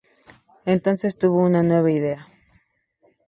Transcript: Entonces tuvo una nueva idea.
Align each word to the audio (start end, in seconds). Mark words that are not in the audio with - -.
Entonces 0.65 1.19
tuvo 1.19 1.43
una 1.45 1.61
nueva 1.61 1.91
idea. 1.91 2.27